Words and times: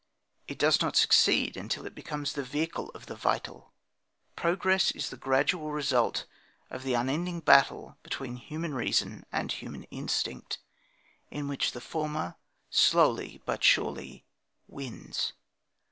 It 0.47 0.57
does 0.57 0.81
not 0.81 0.95
succeed 0.95 1.55
until 1.55 1.85
it 1.85 1.93
becomes 1.93 2.33
the 2.33 2.41
vehicle 2.41 2.89
of 2.95 3.05
the 3.05 3.13
vital. 3.15 3.71
Progress 4.35 4.89
is 4.89 5.11
the 5.11 5.15
gradual 5.15 5.71
result 5.71 6.25
of 6.71 6.81
the 6.81 6.95
unending 6.95 7.39
battle 7.41 7.99
between 8.01 8.37
human 8.37 8.73
reason 8.73 9.27
and 9.31 9.51
human 9.51 9.83
instinct, 9.91 10.57
in 11.29 11.47
which 11.47 11.73
the 11.73 11.81
former 11.81 12.35
slowly 12.71 13.43
but 13.45 13.63
surely 13.63 14.25
wins. 14.67 15.33